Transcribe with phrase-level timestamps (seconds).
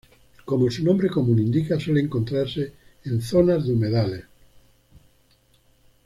[0.45, 4.23] Como su nombre común indica suele encontrase en zonas de humedales.